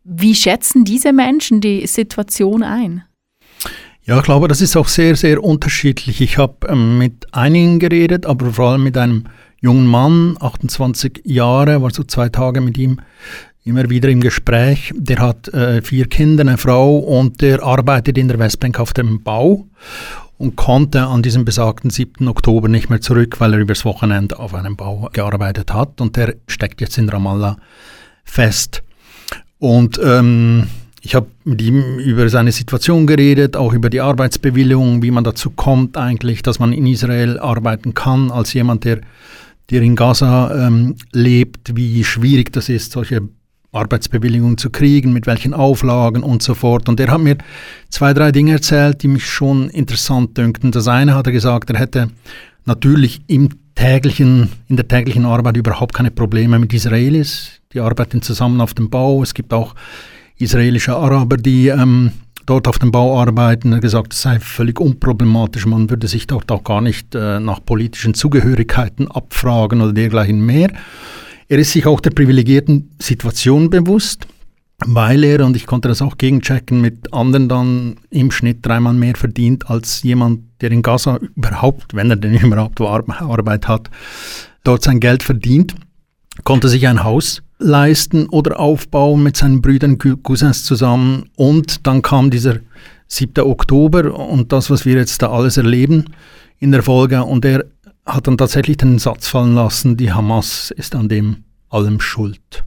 Wie 0.02 0.34
schätzen 0.34 0.84
diese 0.84 1.12
Menschen 1.12 1.60
die 1.60 1.86
Situation 1.86 2.62
ein? 2.62 3.04
Ja, 4.04 4.16
ich 4.18 4.24
glaube, 4.24 4.48
das 4.48 4.62
ist 4.62 4.74
auch 4.74 4.88
sehr, 4.88 5.16
sehr 5.16 5.44
unterschiedlich. 5.44 6.22
Ich 6.22 6.38
habe 6.38 6.66
ähm, 6.66 6.96
mit 6.96 7.26
einigen 7.32 7.78
geredet, 7.78 8.24
aber 8.24 8.54
vor 8.54 8.70
allem 8.70 8.82
mit 8.82 8.96
einem 8.96 9.24
jungen 9.60 9.86
Mann, 9.86 10.36
28 10.40 11.22
Jahre, 11.24 11.82
war 11.82 11.90
so 11.90 12.04
zwei 12.04 12.28
Tage 12.28 12.60
mit 12.60 12.78
ihm 12.78 13.00
immer 13.64 13.90
wieder 13.90 14.08
im 14.08 14.20
Gespräch. 14.20 14.92
Der 14.96 15.18
hat 15.18 15.48
äh, 15.48 15.82
vier 15.82 16.06
Kinder, 16.06 16.42
eine 16.42 16.58
Frau 16.58 16.98
und 16.98 17.42
der 17.42 17.62
arbeitet 17.62 18.16
in 18.16 18.28
der 18.28 18.38
Westbank 18.38 18.80
auf 18.80 18.92
dem 18.92 19.22
Bau 19.22 19.66
und 20.38 20.56
konnte 20.56 21.02
an 21.02 21.22
diesem 21.22 21.44
besagten 21.44 21.90
7. 21.90 22.28
Oktober 22.28 22.68
nicht 22.68 22.88
mehr 22.88 23.00
zurück, 23.00 23.40
weil 23.40 23.54
er 23.54 23.58
übers 23.58 23.84
Wochenende 23.84 24.38
auf 24.38 24.54
einem 24.54 24.76
Bau 24.76 25.10
gearbeitet 25.12 25.74
hat 25.74 26.00
und 26.00 26.16
der 26.16 26.36
steckt 26.46 26.80
jetzt 26.80 26.96
in 26.96 27.08
Ramallah 27.08 27.58
fest. 28.24 28.82
Und 29.58 30.00
ähm, 30.02 30.68
ich 31.02 31.14
habe 31.14 31.26
mit 31.44 31.60
ihm 31.60 31.98
über 31.98 32.28
seine 32.28 32.52
Situation 32.52 33.06
geredet, 33.06 33.56
auch 33.56 33.72
über 33.72 33.90
die 33.90 34.00
Arbeitsbewilligung, 34.00 35.02
wie 35.02 35.10
man 35.10 35.24
dazu 35.24 35.50
kommt 35.50 35.96
eigentlich, 35.96 36.42
dass 36.42 36.58
man 36.58 36.72
in 36.72 36.86
Israel 36.86 37.38
arbeiten 37.38 37.94
kann 37.94 38.30
als 38.30 38.52
jemand, 38.52 38.84
der 38.84 39.00
der 39.70 39.82
in 39.82 39.96
Gaza 39.96 40.66
ähm, 40.66 40.96
lebt, 41.12 41.76
wie 41.76 42.02
schwierig 42.04 42.52
das 42.52 42.68
ist, 42.68 42.92
solche 42.92 43.28
Arbeitsbewilligungen 43.72 44.56
zu 44.56 44.70
kriegen, 44.70 45.12
mit 45.12 45.26
welchen 45.26 45.52
Auflagen 45.52 46.22
und 46.22 46.42
so 46.42 46.54
fort. 46.54 46.88
Und 46.88 46.98
er 47.00 47.08
hat 47.08 47.20
mir 47.20 47.36
zwei, 47.90 48.14
drei 48.14 48.32
Dinge 48.32 48.52
erzählt, 48.52 49.02
die 49.02 49.08
mich 49.08 49.26
schon 49.26 49.68
interessant 49.68 50.38
dünkten. 50.38 50.72
Das 50.72 50.88
eine 50.88 51.14
hat 51.14 51.26
er 51.26 51.32
gesagt, 51.32 51.70
er 51.70 51.78
hätte 51.78 52.08
natürlich 52.64 53.22
im 53.26 53.50
täglichen, 53.74 54.48
in 54.68 54.76
der 54.76 54.88
täglichen 54.88 55.26
Arbeit 55.26 55.56
überhaupt 55.56 55.94
keine 55.94 56.10
Probleme 56.10 56.58
mit 56.58 56.72
Israelis. 56.72 57.60
Die 57.72 57.80
arbeiten 57.80 58.22
zusammen 58.22 58.60
auf 58.60 58.72
dem 58.72 58.88
Bau. 58.88 59.22
Es 59.22 59.34
gibt 59.34 59.52
auch 59.52 59.74
israelische 60.38 60.96
Araber, 60.96 61.36
die 61.36 61.68
ähm, 61.68 62.12
dort 62.48 62.66
auf 62.66 62.78
dem 62.78 62.90
Bau 62.90 63.20
arbeiten. 63.20 63.72
Er 63.72 63.80
gesagt, 63.80 64.14
es 64.14 64.22
sei 64.22 64.40
völlig 64.40 64.80
unproblematisch. 64.80 65.66
Man 65.66 65.90
würde 65.90 66.08
sich 66.08 66.26
dort 66.26 66.50
auch 66.50 66.64
gar 66.64 66.80
nicht 66.80 67.14
äh, 67.14 67.40
nach 67.40 67.64
politischen 67.64 68.14
Zugehörigkeiten 68.14 69.10
abfragen 69.10 69.82
oder 69.82 69.92
dergleichen 69.92 70.44
mehr. 70.44 70.72
Er 71.48 71.58
ist 71.58 71.72
sich 71.72 71.86
auch 71.86 72.00
der 72.00 72.10
privilegierten 72.10 72.90
Situation 72.98 73.68
bewusst, 73.68 74.26
weil 74.86 75.24
er, 75.24 75.44
und 75.44 75.56
ich 75.56 75.66
konnte 75.66 75.88
das 75.88 76.00
auch 76.00 76.16
gegenchecken, 76.16 76.80
mit 76.80 77.12
anderen 77.12 77.48
dann 77.48 77.96
im 78.10 78.30
Schnitt 78.30 78.64
dreimal 78.64 78.94
mehr 78.94 79.16
verdient 79.16 79.68
als 79.68 80.02
jemand, 80.02 80.40
der 80.60 80.70
in 80.70 80.82
Gaza 80.82 81.18
überhaupt, 81.36 81.94
wenn 81.94 82.10
er 82.10 82.16
denn 82.16 82.34
überhaupt 82.42 82.80
Arbeit 82.80 83.68
hat, 83.68 83.90
dort 84.64 84.84
sein 84.84 85.00
Geld 85.00 85.22
verdient, 85.22 85.74
konnte 86.44 86.68
sich 86.68 86.86
ein 86.86 87.04
Haus 87.04 87.42
leisten 87.58 88.28
oder 88.28 88.60
aufbauen 88.60 89.22
mit 89.22 89.36
seinen 89.36 89.60
Brüdern, 89.60 89.98
Cousins 89.98 90.64
zusammen. 90.64 91.30
Und 91.36 91.86
dann 91.86 92.02
kam 92.02 92.30
dieser 92.30 92.56
7. 93.08 93.44
Oktober 93.44 94.14
und 94.14 94.52
das, 94.52 94.70
was 94.70 94.84
wir 94.84 94.94
jetzt 94.94 95.22
da 95.22 95.30
alles 95.30 95.56
erleben 95.56 96.06
in 96.58 96.72
der 96.72 96.82
Folge. 96.82 97.24
Und 97.24 97.44
er 97.44 97.64
hat 98.06 98.26
dann 98.26 98.38
tatsächlich 98.38 98.76
den 98.76 98.98
Satz 98.98 99.28
fallen 99.28 99.54
lassen, 99.54 99.96
die 99.96 100.12
Hamas 100.12 100.70
ist 100.70 100.94
an 100.94 101.08
dem 101.08 101.44
allem 101.68 102.00
schuld. 102.00 102.64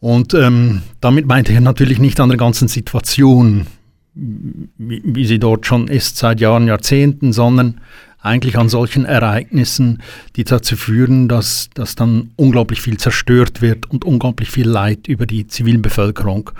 Und 0.00 0.34
ähm, 0.34 0.82
damit 1.00 1.26
meinte 1.26 1.52
er 1.52 1.60
natürlich 1.60 1.98
nicht 1.98 2.20
an 2.20 2.28
der 2.28 2.38
ganzen 2.38 2.68
Situation, 2.68 3.66
wie, 4.14 5.02
wie 5.04 5.24
sie 5.24 5.38
dort 5.38 5.66
schon 5.66 5.88
ist 5.88 6.18
seit 6.18 6.40
Jahren, 6.40 6.66
Jahrzehnten, 6.66 7.32
sondern 7.32 7.80
eigentlich 8.24 8.58
an 8.58 8.68
solchen 8.68 9.04
Ereignissen, 9.04 10.02
die 10.36 10.44
dazu 10.44 10.76
führen, 10.76 11.28
dass, 11.28 11.68
dass 11.74 11.94
dann 11.94 12.30
unglaublich 12.36 12.80
viel 12.80 12.96
zerstört 12.96 13.60
wird 13.60 13.90
und 13.90 14.04
unglaublich 14.04 14.50
viel 14.50 14.68
Leid 14.68 15.06
über 15.08 15.26
die 15.26 15.46
Zivilbevölkerung. 15.46 16.50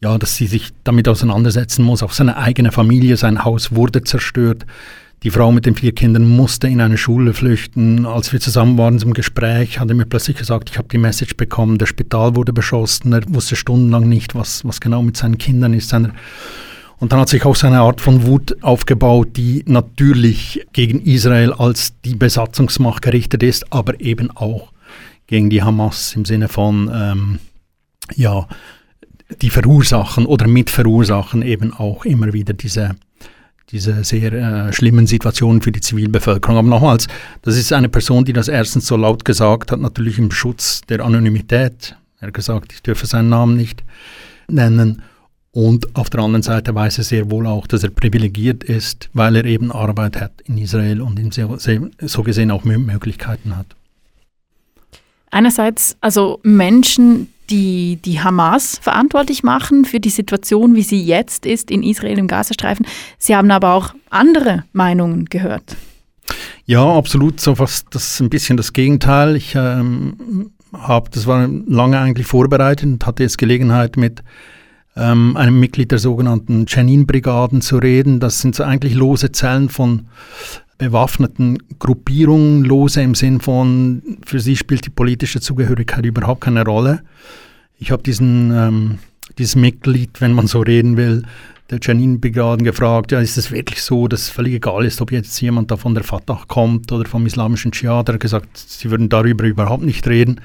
Ja, 0.00 0.18
dass 0.18 0.36
sie 0.36 0.46
sich 0.46 0.70
damit 0.84 1.08
auseinandersetzen 1.08 1.84
muss. 1.84 2.02
Auch 2.02 2.12
seine 2.12 2.36
eigene 2.36 2.72
Familie, 2.72 3.16
sein 3.16 3.44
Haus 3.44 3.74
wurde 3.74 4.02
zerstört. 4.02 4.66
Die 5.24 5.30
Frau 5.30 5.50
mit 5.50 5.66
den 5.66 5.74
vier 5.74 5.92
Kindern 5.92 6.28
musste 6.28 6.68
in 6.68 6.80
eine 6.80 6.98
Schule 6.98 7.34
flüchten. 7.34 8.06
Als 8.06 8.32
wir 8.32 8.38
zusammen 8.38 8.78
waren 8.78 9.00
zum 9.00 9.14
Gespräch, 9.14 9.80
hat 9.80 9.88
er 9.88 9.96
mir 9.96 10.06
plötzlich 10.06 10.36
gesagt, 10.36 10.70
ich 10.70 10.78
habe 10.78 10.88
die 10.88 10.98
Message 10.98 11.36
bekommen, 11.36 11.78
der 11.78 11.86
Spital 11.86 12.36
wurde 12.36 12.52
beschossen. 12.52 13.12
Er 13.12 13.22
wusste 13.28 13.56
stundenlang 13.56 14.08
nicht, 14.08 14.36
was, 14.36 14.64
was 14.64 14.80
genau 14.80 15.02
mit 15.02 15.16
seinen 15.16 15.38
Kindern 15.38 15.74
ist. 15.74 15.88
Seine 15.88 16.12
und 17.00 17.12
dann 17.12 17.20
hat 17.20 17.28
sich 17.28 17.44
auch 17.44 17.54
so 17.54 17.66
eine 17.66 17.80
Art 17.80 18.00
von 18.00 18.26
Wut 18.26 18.62
aufgebaut, 18.62 19.36
die 19.36 19.62
natürlich 19.66 20.66
gegen 20.72 21.00
Israel 21.02 21.52
als 21.52 21.92
die 22.04 22.16
Besatzungsmacht 22.16 23.02
gerichtet 23.02 23.42
ist, 23.42 23.72
aber 23.72 24.00
eben 24.00 24.30
auch 24.32 24.72
gegen 25.26 25.50
die 25.50 25.62
Hamas 25.62 26.16
im 26.16 26.24
Sinne 26.24 26.48
von, 26.48 26.90
ähm, 26.92 27.38
ja, 28.16 28.48
die 29.42 29.50
verursachen 29.50 30.26
oder 30.26 30.48
mitverursachen 30.48 31.42
eben 31.42 31.72
auch 31.72 32.04
immer 32.04 32.32
wieder 32.32 32.54
diese, 32.54 32.96
diese 33.70 34.02
sehr 34.02 34.32
äh, 34.32 34.72
schlimmen 34.72 35.06
Situationen 35.06 35.60
für 35.60 35.70
die 35.70 35.82
Zivilbevölkerung. 35.82 36.56
Aber 36.56 36.68
nochmals, 36.68 37.06
das 37.42 37.56
ist 37.56 37.72
eine 37.72 37.90
Person, 37.90 38.24
die 38.24 38.32
das 38.32 38.48
erstens 38.48 38.86
so 38.86 38.96
laut 38.96 39.24
gesagt 39.24 39.70
hat, 39.70 39.80
natürlich 39.80 40.18
im 40.18 40.30
Schutz 40.30 40.80
der 40.88 41.04
Anonymität. 41.04 41.94
Er 42.20 42.28
hat 42.28 42.34
gesagt, 42.34 42.72
ich 42.72 42.82
dürfe 42.82 43.06
seinen 43.06 43.28
Namen 43.28 43.56
nicht 43.56 43.84
nennen. 44.48 45.02
Und 45.58 45.96
auf 45.96 46.08
der 46.08 46.20
anderen 46.20 46.44
Seite 46.44 46.72
weiß 46.72 46.98
er 46.98 47.04
sehr 47.04 47.32
wohl 47.32 47.44
auch, 47.44 47.66
dass 47.66 47.82
er 47.82 47.90
privilegiert 47.90 48.62
ist, 48.62 49.10
weil 49.12 49.34
er 49.34 49.44
eben 49.44 49.72
Arbeit 49.72 50.20
hat 50.20 50.30
in 50.44 50.56
Israel 50.56 51.00
und 51.00 51.34
sehr, 51.34 51.48
sehr, 51.58 51.80
so 52.00 52.22
gesehen 52.22 52.52
auch 52.52 52.62
Möglichkeiten 52.62 53.56
hat. 53.56 53.66
Einerseits 55.32 55.96
also 56.00 56.38
Menschen, 56.44 57.32
die 57.50 57.96
die 57.96 58.20
Hamas 58.20 58.78
verantwortlich 58.80 59.42
machen 59.42 59.84
für 59.84 59.98
die 59.98 60.10
Situation, 60.10 60.76
wie 60.76 60.82
sie 60.82 61.02
jetzt 61.02 61.44
ist 61.44 61.72
in 61.72 61.82
Israel 61.82 62.18
im 62.18 62.28
Gazastreifen. 62.28 62.86
Sie 63.18 63.34
haben 63.34 63.50
aber 63.50 63.72
auch 63.72 63.94
andere 64.10 64.62
Meinungen 64.72 65.24
gehört. 65.24 65.76
Ja, 66.66 66.84
absolut. 66.84 67.40
So 67.40 67.56
fast 67.56 67.88
das 67.90 68.12
ist 68.12 68.20
ein 68.20 68.30
bisschen 68.30 68.56
das 68.58 68.72
Gegenteil. 68.72 69.34
Ich 69.34 69.56
ähm, 69.56 70.52
habe, 70.72 71.10
das 71.10 71.26
war 71.26 71.48
lange 71.66 71.98
eigentlich 71.98 72.28
vorbereitet 72.28 72.86
und 72.86 73.04
hatte 73.04 73.24
jetzt 73.24 73.38
Gelegenheit 73.38 73.96
mit 73.96 74.22
ähm, 74.98 75.36
einem 75.36 75.60
Mitglied 75.60 75.92
der 75.92 75.98
sogenannten 75.98 76.66
Chenin-Brigaden 76.66 77.60
zu 77.60 77.78
reden. 77.78 78.20
Das 78.20 78.40
sind 78.40 78.54
so 78.54 78.64
eigentlich 78.64 78.94
lose 78.94 79.32
Zellen 79.32 79.68
von 79.68 80.06
bewaffneten 80.76 81.58
Gruppierungen, 81.78 82.64
lose 82.64 83.02
im 83.02 83.14
Sinn 83.14 83.40
von, 83.40 84.02
für 84.24 84.40
sie 84.40 84.56
spielt 84.56 84.86
die 84.86 84.90
politische 84.90 85.40
Zugehörigkeit 85.40 86.04
überhaupt 86.04 86.42
keine 86.42 86.64
Rolle. 86.64 87.02
Ich 87.78 87.90
habe 87.90 88.02
diesen 88.02 88.52
ähm, 88.52 88.98
dieses 89.38 89.56
Mitglied, 89.56 90.20
wenn 90.20 90.32
man 90.32 90.46
so 90.46 90.60
reden 90.60 90.96
will, 90.96 91.22
der 91.70 91.78
Janin-Brigaden 91.82 92.64
gefragt, 92.64 93.12
ja, 93.12 93.20
ist 93.20 93.36
es 93.36 93.50
wirklich 93.50 93.82
so, 93.82 94.08
dass 94.08 94.22
es 94.22 94.28
völlig 94.30 94.54
egal 94.54 94.84
ist, 94.84 95.00
ob 95.00 95.12
jetzt 95.12 95.38
jemand 95.40 95.70
da 95.70 95.76
von 95.76 95.94
der 95.94 96.04
Fatah 96.04 96.42
kommt 96.48 96.90
oder 96.92 97.06
vom 97.06 97.26
islamischen 97.26 97.72
Dschihad? 97.72 98.08
Er 98.08 98.14
hat 98.14 98.20
gesagt, 98.20 98.56
sie 98.56 98.90
würden 98.90 99.08
darüber 99.08 99.44
überhaupt 99.44 99.84
nicht 99.84 100.06
reden. 100.08 100.40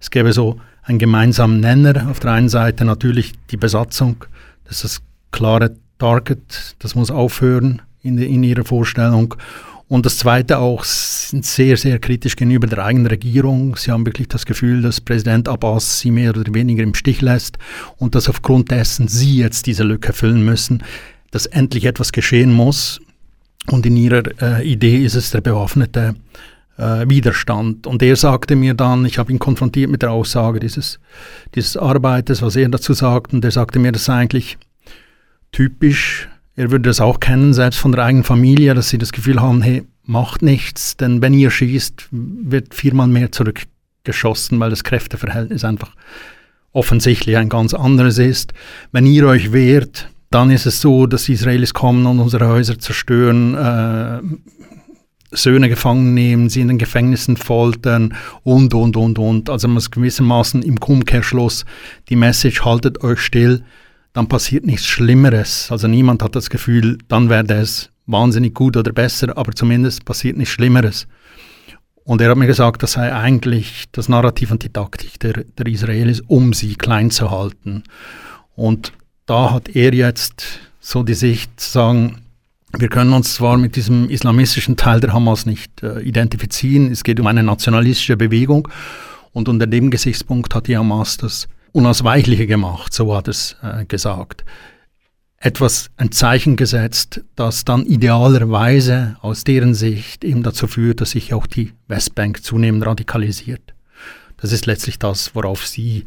Es 0.00 0.10
gäbe 0.10 0.32
so 0.32 0.60
einen 0.82 0.98
gemeinsamen 0.98 1.60
Nenner. 1.60 2.08
Auf 2.10 2.20
der 2.20 2.32
einen 2.32 2.48
Seite 2.48 2.84
natürlich 2.84 3.32
die 3.50 3.56
Besatzung, 3.56 4.24
das 4.64 4.84
ist 4.84 4.84
das 4.84 5.02
klare 5.30 5.74
Target, 5.98 6.76
das 6.80 6.94
muss 6.94 7.10
aufhören 7.10 7.82
in, 8.02 8.18
in 8.18 8.42
ihrer 8.42 8.64
Vorstellung. 8.64 9.34
Und 9.88 10.06
das 10.06 10.16
Zweite 10.16 10.58
auch, 10.58 10.84
sind 10.84 11.44
sehr, 11.44 11.76
sehr 11.76 11.98
kritisch 11.98 12.34
gegenüber 12.34 12.66
der 12.66 12.84
eigenen 12.84 13.08
Regierung. 13.08 13.76
Sie 13.76 13.90
haben 13.90 14.06
wirklich 14.06 14.26
das 14.26 14.46
Gefühl, 14.46 14.80
dass 14.80 15.02
Präsident 15.02 15.48
Abbas 15.48 16.00
sie 16.00 16.10
mehr 16.10 16.30
oder 16.30 16.54
weniger 16.54 16.82
im 16.82 16.94
Stich 16.94 17.20
lässt 17.20 17.58
und 17.98 18.14
dass 18.14 18.28
aufgrund 18.28 18.70
dessen 18.70 19.06
sie 19.06 19.36
jetzt 19.36 19.66
diese 19.66 19.84
Lücke 19.84 20.14
füllen 20.14 20.44
müssen, 20.44 20.82
dass 21.30 21.44
endlich 21.44 21.84
etwas 21.84 22.12
geschehen 22.12 22.52
muss. 22.52 23.00
Und 23.66 23.84
in 23.84 23.96
ihrer 23.96 24.22
äh, 24.40 24.66
Idee 24.66 25.04
ist 25.04 25.14
es 25.14 25.30
der 25.30 25.42
bewaffnete 25.42 26.14
äh, 26.78 27.08
Widerstand. 27.08 27.86
Und 27.86 28.02
er 28.02 28.16
sagte 28.16 28.56
mir 28.56 28.74
dann, 28.74 29.04
ich 29.04 29.18
habe 29.18 29.32
ihn 29.32 29.38
konfrontiert 29.38 29.90
mit 29.90 30.02
der 30.02 30.12
Aussage 30.12 30.60
dieses, 30.60 30.98
dieses 31.54 31.76
Arbeiters, 31.76 32.42
was 32.42 32.56
er 32.56 32.68
dazu 32.68 32.92
sagt, 32.92 33.32
und 33.32 33.44
er 33.44 33.50
sagte 33.50 33.78
mir, 33.78 33.92
das 33.92 34.06
sei 34.06 34.14
eigentlich 34.14 34.58
typisch, 35.52 36.28
er 36.56 36.70
würde 36.70 36.88
das 36.88 37.00
auch 37.00 37.20
kennen, 37.20 37.54
selbst 37.54 37.78
von 37.78 37.92
der 37.92 38.04
eigenen 38.04 38.24
Familie, 38.24 38.74
dass 38.74 38.88
sie 38.88 38.98
das 38.98 39.12
Gefühl 39.12 39.40
haben, 39.40 39.62
hey, 39.62 39.84
macht 40.04 40.42
nichts, 40.42 40.96
denn 40.96 41.22
wenn 41.22 41.34
ihr 41.34 41.50
schießt, 41.50 42.08
wird 42.10 42.74
viermal 42.74 43.08
mehr 43.08 43.32
zurückgeschossen, 43.32 44.58
weil 44.60 44.70
das 44.70 44.84
Kräfteverhältnis 44.84 45.64
einfach 45.64 45.90
offensichtlich 46.72 47.36
ein 47.36 47.48
ganz 47.48 47.74
anderes 47.74 48.18
ist. 48.18 48.52
Wenn 48.90 49.06
ihr 49.06 49.26
euch 49.26 49.52
wehrt, 49.52 50.08
dann 50.30 50.50
ist 50.50 50.66
es 50.66 50.80
so, 50.80 51.06
dass 51.06 51.24
die 51.24 51.34
Israelis 51.34 51.74
kommen 51.74 52.06
und 52.06 52.18
unsere 52.18 52.48
Häuser 52.48 52.78
zerstören, 52.78 53.54
äh, 53.54 54.20
Söhne 55.32 55.68
gefangen 55.68 56.14
nehmen, 56.14 56.48
sie 56.48 56.60
in 56.60 56.68
den 56.68 56.78
Gefängnissen 56.78 57.36
foltern 57.36 58.14
und, 58.42 58.74
und, 58.74 58.96
und, 58.96 59.18
und. 59.18 59.50
Also 59.50 59.68
man 59.68 59.74
muss 59.74 59.90
gewissermaßen 59.90 60.62
im 60.62 60.76
Umkehrschluss 60.78 61.64
die 62.08 62.16
Message, 62.16 62.64
haltet 62.64 63.02
euch 63.02 63.20
still, 63.20 63.64
dann 64.12 64.28
passiert 64.28 64.64
nichts 64.64 64.86
Schlimmeres. 64.86 65.68
Also 65.70 65.88
niemand 65.88 66.22
hat 66.22 66.36
das 66.36 66.50
Gefühl, 66.50 66.98
dann 67.08 67.28
werde 67.28 67.54
es 67.54 67.90
wahnsinnig 68.06 68.54
gut 68.54 68.76
oder 68.76 68.92
besser, 68.92 69.36
aber 69.36 69.52
zumindest 69.52 70.04
passiert 70.04 70.36
nichts 70.36 70.52
Schlimmeres. 70.52 71.06
Und 72.04 72.20
er 72.20 72.30
hat 72.30 72.36
mir 72.36 72.46
gesagt, 72.46 72.82
das 72.82 72.92
sei 72.92 73.14
eigentlich 73.14 73.84
das 73.92 74.08
Narrativ 74.08 74.50
und 74.50 74.64
die 74.64 74.72
Taktik 74.72 75.20
der, 75.20 75.44
der 75.56 75.66
Israelis, 75.66 76.20
um 76.20 76.52
sie 76.52 76.74
klein 76.74 77.10
zu 77.10 77.30
halten. 77.30 77.84
Und 78.56 78.92
da 79.26 79.52
hat 79.52 79.68
er 79.74 79.94
jetzt 79.94 80.60
so 80.80 81.04
die 81.04 81.14
Sicht 81.14 81.60
zu 81.60 81.70
sagen, 81.70 82.22
wir 82.78 82.88
können 82.88 83.12
uns 83.12 83.34
zwar 83.34 83.58
mit 83.58 83.76
diesem 83.76 84.08
islamistischen 84.08 84.76
Teil 84.76 85.00
der 85.00 85.12
Hamas 85.12 85.46
nicht 85.46 85.82
äh, 85.82 86.00
identifizieren, 86.00 86.90
es 86.90 87.04
geht 87.04 87.20
um 87.20 87.26
eine 87.26 87.42
nationalistische 87.42 88.16
Bewegung 88.16 88.68
und 89.32 89.48
unter 89.48 89.66
dem 89.66 89.90
Gesichtspunkt 89.90 90.54
hat 90.54 90.68
die 90.68 90.76
Hamas 90.76 91.16
das 91.16 91.48
Unausweichliche 91.72 92.46
gemacht, 92.46 92.92
so 92.92 93.14
hat 93.14 93.28
es 93.28 93.56
äh, 93.62 93.84
gesagt. 93.84 94.44
Etwas, 95.38 95.90
ein 95.96 96.12
Zeichen 96.12 96.56
gesetzt, 96.56 97.22
das 97.34 97.64
dann 97.64 97.84
idealerweise 97.84 99.16
aus 99.22 99.42
deren 99.42 99.74
Sicht 99.74 100.22
eben 100.22 100.44
dazu 100.44 100.68
führt, 100.68 101.00
dass 101.00 101.10
sich 101.10 101.34
auch 101.34 101.46
die 101.46 101.72
Westbank 101.88 102.44
zunehmend 102.44 102.86
radikalisiert. 102.86 103.74
Das 104.36 104.52
ist 104.52 104.66
letztlich 104.66 104.98
das, 104.98 105.34
worauf 105.34 105.66
sie 105.66 106.06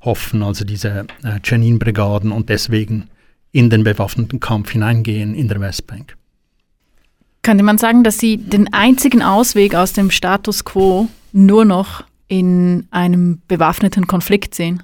hoffen, 0.00 0.42
also 0.42 0.64
diese 0.64 1.06
äh, 1.24 1.40
Jenin-Brigaden 1.42 2.30
und 2.30 2.48
deswegen 2.48 3.08
in 3.56 3.70
den 3.70 3.84
bewaffneten 3.84 4.38
Kampf 4.38 4.70
hineingehen 4.72 5.34
in 5.34 5.48
der 5.48 5.60
Westbank. 5.60 6.14
Könnte 7.42 7.64
man 7.64 7.78
sagen, 7.78 8.04
dass 8.04 8.18
Sie 8.18 8.36
den 8.36 8.70
einzigen 8.74 9.22
Ausweg 9.22 9.74
aus 9.74 9.94
dem 9.94 10.10
Status 10.10 10.66
quo 10.66 11.08
nur 11.32 11.64
noch 11.64 12.04
in 12.28 12.86
einem 12.90 13.40
bewaffneten 13.48 14.06
Konflikt 14.06 14.54
sehen? 14.54 14.82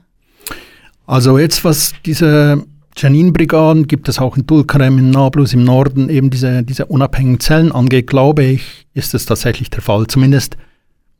Also 1.07 1.39
jetzt, 1.39 1.65
was 1.65 1.93
diese 2.07 2.65
Janin-Brigaden 2.97 3.87
gibt 3.89 4.09
es 4.09 4.19
auch 4.19 4.39
in 4.39 4.47
Tulkarem, 4.47 4.97
in 4.97 5.11
Nablus 5.11 5.53
im 5.53 5.65
Norden, 5.65 6.09
eben 6.09 6.31
diese, 6.31 6.63
diese 6.63 6.87
unabhängigen 6.87 7.41
Zellen 7.41 7.73
angeht, 7.73 8.07
glaube 8.07 8.45
ich, 8.45 8.87
ist 8.95 9.13
es 9.13 9.27
tatsächlich 9.27 9.69
der 9.69 9.83
Fall. 9.83 10.07
Zumindest 10.07 10.57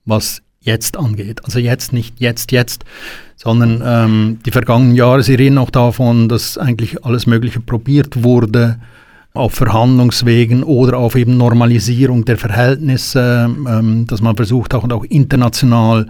was 0.07 0.41
jetzt 0.63 0.97
angeht. 0.97 1.45
Also 1.45 1.59
jetzt 1.59 1.93
nicht 1.93 2.21
jetzt, 2.21 2.53
jetzt, 2.53 2.85
sondern 3.37 3.83
ähm, 3.85 4.39
die 4.47 4.51
vergangenen 4.51 4.95
Jahre, 4.95 5.23
Sie 5.23 5.35
reden 5.35 5.59
auch 5.59 5.71
davon, 5.71 6.29
dass 6.29 6.59
eigentlich 6.59 7.05
alles 7.05 7.27
Mögliche 7.27 7.61
probiert 7.61 8.23
wurde 8.25 8.79
auf 9.35 9.55
Verhandlungswegen 9.55 10.63
oder 10.63 10.99
auf 10.99 11.17
eben 11.17 11.37
Normalisierung 11.37 12.25
der 12.25 12.37
Verhältnisse, 12.37 13.49
ähm, 13.67 14.07
dass 14.07 14.21
man 14.21 14.37
versucht 14.37 14.75
auch, 14.75 14.89
auch 14.91 15.05
international 15.05 16.07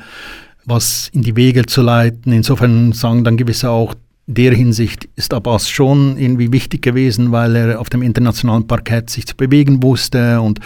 was 0.65 1.11
in 1.13 1.23
die 1.23 1.37
Wege 1.37 1.67
zu 1.67 1.83
leiten. 1.83 2.33
Insofern 2.33 2.93
sagen 2.93 3.25
dann 3.25 3.37
gewisse 3.37 3.71
auch, 3.71 3.95
in 4.27 4.35
der 4.35 4.55
Hinsicht 4.55 5.09
ist 5.17 5.35
Abbas 5.35 5.69
schon 5.69 6.17
irgendwie 6.17 6.53
wichtig 6.53 6.83
gewesen, 6.83 7.33
weil 7.33 7.57
er 7.57 7.81
auf 7.81 7.91
dem 7.91 8.03
internationalen 8.03 8.67
Parkett 8.67 9.11
sich 9.11 9.27
zu 9.27 9.37
bewegen 9.37 9.83
wusste 9.83 10.41
und 10.41 10.61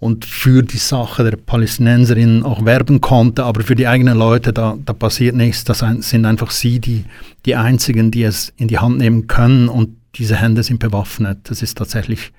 und 0.00 0.24
für 0.24 0.62
die 0.62 0.78
Sache 0.78 1.24
der 1.24 1.36
Palästinenserinnen 1.36 2.44
auch 2.44 2.64
werben 2.64 3.00
konnte, 3.00 3.44
aber 3.44 3.62
für 3.62 3.74
die 3.74 3.88
eigenen 3.88 4.16
Leute, 4.16 4.52
da, 4.52 4.78
da 4.84 4.92
passiert 4.92 5.34
nichts. 5.34 5.64
Das 5.64 5.84
sind 6.00 6.24
einfach 6.24 6.50
sie, 6.50 6.78
die, 6.78 7.04
die 7.46 7.56
Einzigen, 7.56 8.10
die 8.10 8.22
es 8.22 8.52
in 8.56 8.68
die 8.68 8.78
Hand 8.78 8.98
nehmen 8.98 9.26
können 9.26 9.68
und 9.68 9.96
diese 10.14 10.36
Hände 10.36 10.62
sind 10.62 10.78
bewaffnet. 10.78 11.38
Das 11.44 11.62
ist 11.62 11.78
tatsächlich, 11.78 12.32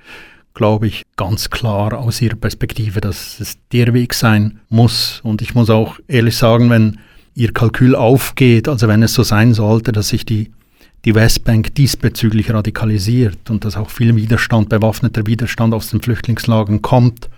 glaube 0.54 0.88
ich, 0.88 1.04
ganz 1.18 1.50
klar 1.50 1.98
aus 1.98 2.22
ihrer 2.22 2.36
Perspektive, 2.36 3.02
dass 3.02 3.40
es 3.40 3.58
der 3.74 3.94
Weg 3.94 4.14
sein 4.14 4.60
muss. 4.70 5.20
Und 5.24 5.42
ich 5.42 5.54
muss 5.54 5.70
auch 5.70 6.00
ehrlich 6.08 6.38
sagen, 6.38 6.70
wenn 6.70 6.98
ihr 7.36 7.52
Kalkül 7.52 7.96
aufgeht, 7.96 8.70
also 8.70 8.88
wenn 8.88 9.04
es 9.04 9.14
so 9.14 9.24
sein 9.24 9.54
sollte, 9.54 9.92
dass 9.92 10.10
sich 10.10 10.26
die, 10.26 10.52
die 11.04 11.16
Westbank 11.16 11.76
diesbezüglich 11.76 12.54
radikalisiert 12.54 13.50
und 13.50 13.66
dass 13.66 13.76
auch 13.76 13.90
viel 13.90 14.16
Widerstand, 14.16 14.70
bewaffneter 14.70 15.26
Widerstand 15.26 15.74
aus 15.74 15.90
den 15.90 16.02
Flüchtlingslagern 16.02 16.82
kommt, 16.82 17.30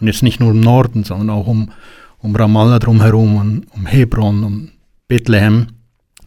und 0.00 0.06
jetzt 0.06 0.22
nicht 0.22 0.40
nur 0.40 0.50
im 0.50 0.60
Norden, 0.60 1.04
sondern 1.04 1.30
auch 1.30 1.46
um, 1.46 1.70
um 2.18 2.34
Ramallah 2.34 2.78
drumherum, 2.78 3.36
um, 3.36 3.62
um 3.70 3.86
Hebron, 3.86 4.44
um 4.44 4.68
Bethlehem, 5.08 5.68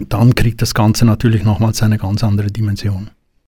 dann 0.07 0.35
kriegt 0.35 0.61
das 0.61 0.73
Ganze 0.73 1.05
natürlich 1.05 1.43
nochmals 1.43 1.83
eine 1.83 1.97
ganz 1.97 2.23
andere 2.23 2.47
Dimension. 2.47 3.09